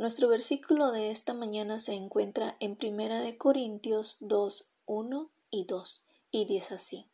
Nuestro 0.00 0.28
versículo 0.28 0.92
de 0.92 1.10
esta 1.10 1.34
mañana 1.34 1.78
se 1.78 1.92
encuentra 1.92 2.56
en 2.58 2.74
Primera 2.74 3.20
de 3.20 3.36
Corintios 3.36 4.16
2, 4.20 4.70
1 4.86 5.30
y 5.50 5.66
2 5.66 6.06
y 6.30 6.46
dice 6.46 6.76
así: 6.76 7.10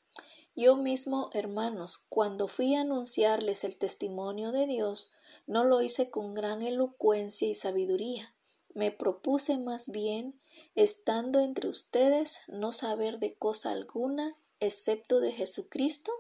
Yo 0.55 0.77
mismo, 0.77 1.29
hermanos, 1.33 2.07
cuando 2.09 2.47
fui 2.47 2.77
a 2.77 2.83
anunciarles 2.83 3.65
el 3.65 3.77
testimonio 3.77 4.53
de 4.53 4.69
Dios, 4.69 5.11
no 5.49 5.65
lo 5.65 5.83
hice 5.83 6.11
con 6.11 6.33
gran 6.33 6.63
elocuencia 6.63 7.49
y 7.49 7.55
sabiduría. 7.55 8.37
Me 8.73 8.93
propuse 8.93 9.59
más 9.59 9.89
bien, 9.89 10.41
estando 10.77 11.41
entre 11.41 11.69
ustedes, 11.69 12.43
no 12.47 12.71
saber 12.71 13.19
de 13.19 13.35
cosa 13.35 13.73
alguna 13.73 14.37
excepto 14.61 15.19
de 15.19 15.33
Jesucristo 15.33 16.13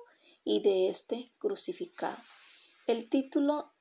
y 0.42 0.62
de 0.62 0.88
este 0.88 1.30
crucificado. 1.38 2.18
El 2.88 3.09
título 3.09 3.73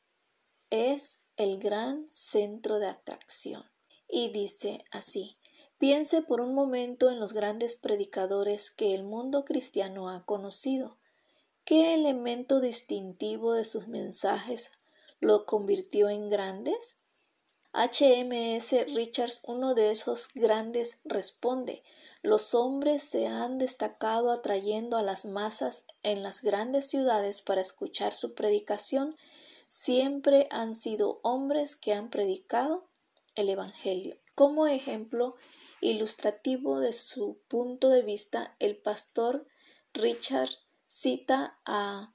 es 0.69 1.24
el 1.37 1.59
gran 1.59 2.07
centro 2.11 2.79
de 2.79 2.87
atracción. 2.87 3.65
Y 4.07 4.29
dice 4.29 4.83
así, 4.91 5.37
piense 5.77 6.21
por 6.21 6.41
un 6.41 6.53
momento 6.53 7.09
en 7.09 7.19
los 7.19 7.33
grandes 7.33 7.75
predicadores 7.75 8.71
que 8.71 8.93
el 8.93 9.03
mundo 9.03 9.45
cristiano 9.45 10.09
ha 10.09 10.25
conocido. 10.25 10.97
¿Qué 11.65 11.93
elemento 11.95 12.59
distintivo 12.59 13.53
de 13.53 13.65
sus 13.65 13.87
mensajes 13.87 14.71
lo 15.19 15.45
convirtió 15.45 16.09
en 16.09 16.29
grandes? 16.29 16.97
HMS 17.73 18.93
Richards, 18.93 19.41
uno 19.43 19.73
de 19.73 19.91
esos 19.91 20.29
grandes, 20.33 20.99
responde, 21.03 21.83
los 22.21 22.55
hombres 22.55 23.03
se 23.03 23.27
han 23.27 23.57
destacado 23.57 24.31
atrayendo 24.31 24.97
a 24.97 25.03
las 25.03 25.25
masas 25.25 25.85
en 26.01 26.23
las 26.23 26.41
grandes 26.41 26.85
ciudades 26.85 27.41
para 27.41 27.61
escuchar 27.61 28.13
su 28.13 28.33
predicación 28.33 29.17
siempre 29.67 30.47
han 30.51 30.75
sido 30.75 31.19
hombres 31.23 31.75
que 31.75 31.93
han 31.93 32.09
predicado 32.09 32.89
el 33.35 33.49
Evangelio. 33.49 34.17
Como 34.33 34.67
ejemplo 34.67 35.35
ilustrativo 35.81 36.79
de 36.79 36.93
su 36.93 37.41
punto 37.47 37.89
de 37.89 38.01
vista, 38.01 38.55
el 38.59 38.77
pastor 38.77 39.47
Richard 39.93 40.49
cita 40.85 41.59
a 41.65 42.13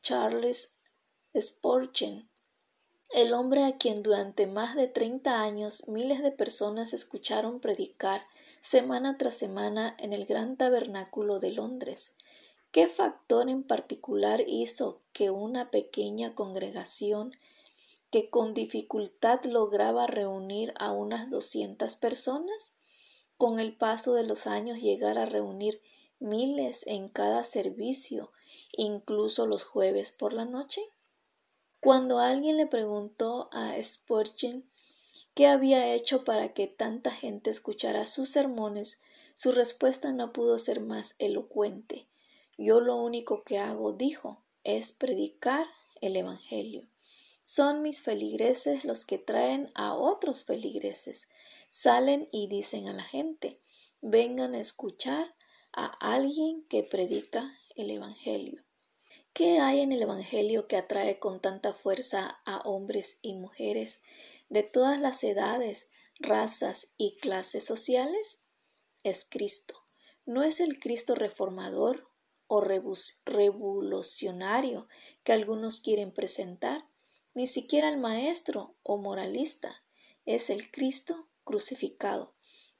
Charles 0.00 0.74
Spurgeon, 1.38 2.28
el 3.12 3.34
hombre 3.34 3.64
a 3.64 3.76
quien 3.76 4.02
durante 4.02 4.46
más 4.46 4.74
de 4.74 4.88
30 4.88 5.42
años 5.42 5.86
miles 5.86 6.22
de 6.22 6.32
personas 6.32 6.94
escucharon 6.94 7.60
predicar 7.60 8.26
semana 8.62 9.18
tras 9.18 9.34
semana 9.34 9.94
en 9.98 10.14
el 10.14 10.24
gran 10.24 10.56
tabernáculo 10.56 11.38
de 11.38 11.52
Londres. 11.52 12.12
¿Qué 12.70 12.88
factor 12.88 13.50
en 13.50 13.64
particular 13.64 14.42
hizo 14.46 15.01
que 15.12 15.30
una 15.30 15.70
pequeña 15.70 16.34
congregación 16.34 17.32
que 18.10 18.28
con 18.28 18.52
dificultad 18.52 19.42
lograba 19.44 20.06
reunir 20.06 20.74
a 20.78 20.92
unas 20.92 21.30
200 21.30 21.96
personas, 21.96 22.72
con 23.38 23.58
el 23.58 23.76
paso 23.76 24.14
de 24.14 24.24
los 24.24 24.46
años 24.46 24.80
llegar 24.80 25.18
a 25.18 25.26
reunir 25.26 25.80
miles 26.18 26.84
en 26.86 27.08
cada 27.08 27.42
servicio, 27.42 28.30
incluso 28.76 29.46
los 29.46 29.64
jueves 29.64 30.12
por 30.12 30.32
la 30.32 30.44
noche? 30.44 30.82
Cuando 31.80 32.18
alguien 32.18 32.56
le 32.56 32.66
preguntó 32.66 33.48
a 33.50 33.74
Spurgeon 33.82 34.64
qué 35.34 35.46
había 35.46 35.92
hecho 35.94 36.22
para 36.22 36.52
que 36.52 36.66
tanta 36.66 37.10
gente 37.10 37.50
escuchara 37.50 38.06
sus 38.06 38.28
sermones, 38.28 39.00
su 39.34 39.50
respuesta 39.50 40.12
no 40.12 40.32
pudo 40.32 40.58
ser 40.58 40.80
más 40.80 41.14
elocuente. 41.18 42.08
Yo 42.58 42.80
lo 42.80 42.96
único 42.96 43.42
que 43.42 43.58
hago, 43.58 43.92
dijo, 43.92 44.41
es 44.64 44.92
predicar 44.92 45.66
el 46.00 46.16
Evangelio. 46.16 46.88
Son 47.44 47.82
mis 47.82 48.02
feligreses 48.02 48.84
los 48.84 49.04
que 49.04 49.18
traen 49.18 49.70
a 49.74 49.94
otros 49.94 50.44
feligreses. 50.44 51.28
Salen 51.68 52.28
y 52.30 52.48
dicen 52.48 52.88
a 52.88 52.92
la 52.92 53.02
gente, 53.02 53.60
vengan 54.00 54.54
a 54.54 54.60
escuchar 54.60 55.34
a 55.72 55.86
alguien 56.00 56.64
que 56.68 56.82
predica 56.82 57.52
el 57.76 57.90
Evangelio. 57.90 58.62
¿Qué 59.32 59.60
hay 59.60 59.80
en 59.80 59.92
el 59.92 60.02
Evangelio 60.02 60.68
que 60.68 60.76
atrae 60.76 61.18
con 61.18 61.40
tanta 61.40 61.72
fuerza 61.72 62.40
a 62.44 62.58
hombres 62.58 63.18
y 63.22 63.34
mujeres 63.34 64.00
de 64.50 64.62
todas 64.62 65.00
las 65.00 65.24
edades, 65.24 65.88
razas 66.18 66.88
y 66.98 67.16
clases 67.16 67.64
sociales? 67.64 68.40
Es 69.02 69.24
Cristo. 69.24 69.74
No 70.26 70.42
es 70.42 70.60
el 70.60 70.78
Cristo 70.78 71.14
reformador 71.14 72.11
o 72.52 72.60
revolucionario 72.60 74.86
que 75.24 75.32
algunos 75.32 75.80
quieren 75.80 76.12
presentar, 76.12 76.86
ni 77.32 77.46
siquiera 77.46 77.88
el 77.88 77.96
maestro 77.96 78.76
o 78.82 78.98
moralista, 78.98 79.82
es 80.26 80.50
el 80.50 80.70
Cristo 80.70 81.30
crucificado, 81.44 82.34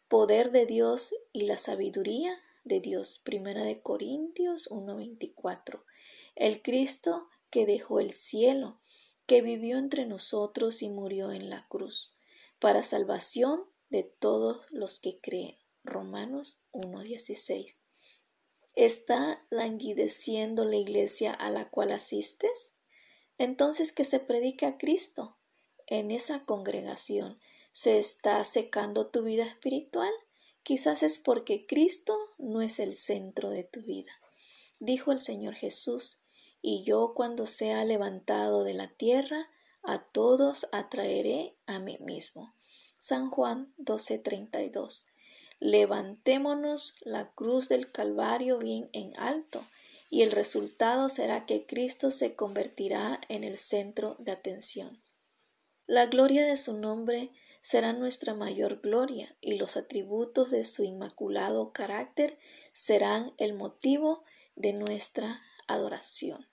poder 0.08 0.50
de 0.50 0.66
Dios 0.66 1.14
y 1.32 1.44
la 1.44 1.56
sabiduría 1.56 2.38
de 2.64 2.80
Dios. 2.80 3.18
Primera 3.24 3.64
de 3.64 3.80
Corintios 3.80 4.68
1:24. 4.70 5.86
El 6.34 6.60
Cristo 6.60 7.30
que 7.48 7.64
dejó 7.64 7.98
el 7.98 8.12
cielo, 8.12 8.78
que 9.24 9.40
vivió 9.40 9.78
entre 9.78 10.04
nosotros 10.04 10.82
y 10.82 10.90
murió 10.90 11.32
en 11.32 11.48
la 11.48 11.66
cruz, 11.68 12.12
para 12.58 12.82
salvación 12.82 13.64
de 13.88 14.02
todos 14.02 14.66
los 14.68 15.00
que 15.00 15.18
creen. 15.18 15.56
Romanos 15.82 16.60
1:16. 16.72 17.81
¿Está 18.74 19.44
languideciendo 19.50 20.64
la 20.64 20.76
iglesia 20.76 21.32
a 21.32 21.50
la 21.50 21.68
cual 21.68 21.92
asistes? 21.92 22.72
Entonces 23.36 23.92
que 23.92 24.04
se 24.04 24.18
predique 24.18 24.64
a 24.64 24.78
Cristo. 24.78 25.36
En 25.86 26.10
esa 26.10 26.46
congregación 26.46 27.38
se 27.72 27.98
está 27.98 28.42
secando 28.44 29.08
tu 29.08 29.24
vida 29.24 29.44
espiritual. 29.44 30.12
Quizás 30.62 31.02
es 31.02 31.18
porque 31.18 31.66
Cristo 31.66 32.16
no 32.38 32.62
es 32.62 32.78
el 32.78 32.96
centro 32.96 33.50
de 33.50 33.64
tu 33.64 33.82
vida. 33.82 34.12
Dijo 34.78 35.12
el 35.12 35.18
Señor 35.18 35.54
Jesús, 35.54 36.22
y 36.62 36.84
yo 36.84 37.12
cuando 37.14 37.44
sea 37.44 37.84
levantado 37.84 38.64
de 38.64 38.72
la 38.72 38.88
tierra, 38.88 39.50
a 39.82 40.02
todos 40.02 40.66
atraeré 40.72 41.58
a 41.66 41.78
mí 41.78 41.98
mismo. 42.00 42.54
San 42.98 43.30
Juan 43.30 43.74
12:32 43.76 45.11
levantémonos 45.62 46.96
la 47.02 47.30
cruz 47.30 47.68
del 47.68 47.92
Calvario 47.92 48.58
bien 48.58 48.90
en 48.92 49.16
alto, 49.16 49.64
y 50.10 50.22
el 50.22 50.32
resultado 50.32 51.08
será 51.08 51.46
que 51.46 51.66
Cristo 51.66 52.10
se 52.10 52.34
convertirá 52.34 53.20
en 53.28 53.44
el 53.44 53.56
centro 53.56 54.16
de 54.18 54.32
atención. 54.32 55.00
La 55.86 56.06
gloria 56.06 56.44
de 56.44 56.56
su 56.56 56.76
nombre 56.76 57.30
será 57.60 57.92
nuestra 57.92 58.34
mayor 58.34 58.80
gloria, 58.80 59.36
y 59.40 59.54
los 59.54 59.76
atributos 59.76 60.50
de 60.50 60.64
su 60.64 60.82
inmaculado 60.82 61.72
carácter 61.72 62.40
serán 62.72 63.32
el 63.38 63.54
motivo 63.54 64.24
de 64.56 64.72
nuestra 64.72 65.40
adoración. 65.68 66.48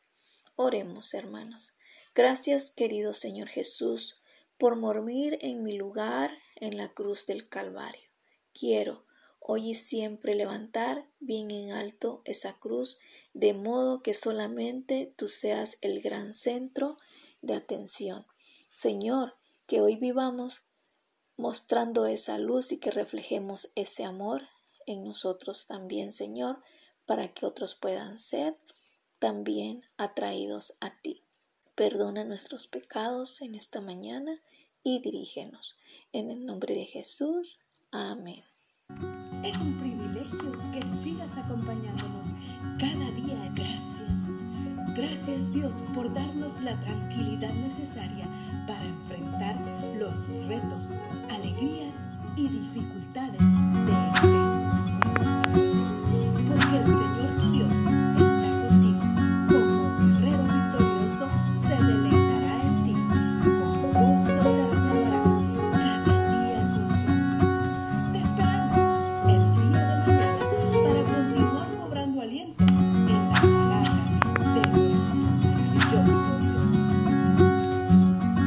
Oremos, 0.56 1.16
hermanos. 1.16 1.74
Gracias, 2.14 2.70
querido 2.70 3.16
Señor 3.16 3.48
Jesús, 3.48 4.22
por 4.60 4.76
morir 4.76 5.40
en 5.42 5.64
mi 5.64 5.74
lugar 5.74 6.38
en 6.58 6.78
la 6.78 6.90
cruz 6.90 7.26
del 7.26 7.50
Calvario. 7.50 8.09
Quiero 8.54 9.06
hoy 9.40 9.72
y 9.72 9.74
siempre 9.76 10.36
levantar 10.36 11.10
bien 11.20 11.50
en 11.50 11.72
alto 11.72 12.22
esa 12.26 12.60
cruz, 12.60 13.00
de 13.34 13.54
modo 13.54 14.04
que 14.04 14.14
solamente 14.14 15.12
tú 15.16 15.28
seas 15.28 15.78
el 15.82 16.02
gran 16.02 16.34
centro 16.34 16.98
de 17.42 17.56
atención. 17.56 18.28
Señor, 18.76 19.38
que 19.66 19.82
hoy 19.82 19.96
vivamos 19.96 20.68
mostrando 21.36 22.06
esa 22.06 22.38
luz 22.38 22.72
y 22.72 22.78
que 22.78 22.92
reflejemos 22.92 23.72
ese 23.76 24.04
amor 24.04 24.48
en 24.86 25.04
nosotros 25.04 25.68
también, 25.68 26.14
Señor, 26.14 26.62
para 27.06 27.34
que 27.34 27.46
otros 27.46 27.76
puedan 27.76 28.20
ser 28.20 28.58
también 29.20 29.84
atraídos 29.98 30.76
a 30.80 31.00
ti. 31.02 31.24
Perdona 31.76 32.24
nuestros 32.24 32.68
pecados 32.68 33.42
en 33.42 33.56
esta 33.56 33.82
mañana 33.82 34.42
y 34.84 35.02
dirígenos. 35.02 35.78
En 36.12 36.30
el 36.30 36.46
nombre 36.46 36.76
de 36.76 36.86
Jesús. 36.86 37.60
Amén. 37.92 38.44
Es 39.44 39.58
un 39.58 39.80
privilegio 39.80 40.52
que 40.72 40.84
sigas 41.04 41.36
acompañándonos 41.36 42.28
cada 42.78 43.10
día. 43.12 43.52
Gracias. 43.56 44.96
Gracias 44.96 45.52
Dios 45.52 45.74
por 45.96 46.14
darnos 46.14 46.62
la 46.62 46.80
tranquilidad 46.82 47.52
necesaria 47.52 48.28
para 48.68 48.86
enfrentar 48.86 49.56
los 49.98 50.16
retos, 50.48 50.86
alegrías 51.32 51.96
y 52.36 52.48
dificultades 52.48 53.09